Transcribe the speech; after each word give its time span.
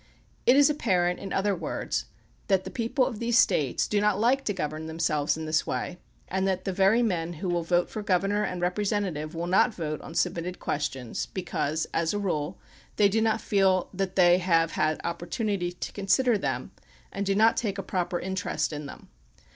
It 0.47 0.55
is 0.55 0.67
apparent, 0.67 1.19
in 1.19 1.31
other 1.31 1.53
words, 1.55 2.05
that 2.47 2.63
the 2.63 2.71
people 2.71 3.05
of 3.05 3.19
these 3.19 3.37
States 3.37 3.87
do 3.87 4.01
not 4.01 4.19
like 4.19 4.43
to 4.45 4.51
govern 4.51 4.87
them 4.87 4.97
selves 4.97 5.37
in 5.37 5.45
this 5.45 5.67
way 5.67 5.99
and 6.27 6.47
that 6.47 6.65
the 6.65 6.73
very 6.73 7.03
men 7.03 7.33
who 7.33 7.47
will 7.47 7.61
vote 7.61 7.87
for 7.87 8.01
governor 8.01 8.41
and 8.43 8.63
representative 8.63 9.35
will 9.35 9.45
not 9.45 9.75
vote 9.75 10.01
on 10.01 10.15
submitted 10.15 10.57
questions, 10.59 11.27
because, 11.27 11.85
as 11.93 12.15
a 12.15 12.17
rule, 12.17 12.57
they 12.95 13.09
do 13.09 13.21
not 13.21 13.41
feel 13.41 13.89
that 13.93 14.15
they 14.15 14.39
have 14.39 14.71
had 14.71 14.99
opportunity 15.03 15.71
to 15.71 15.91
consider 15.93 16.35
them 16.35 16.71
and 17.11 17.23
do 17.23 17.35
not 17.35 17.55
take 17.55 17.77
a 17.77 17.83
proper 17.83 18.19
interest 18.19 18.73
in 18.73 18.87
them. 18.87 19.07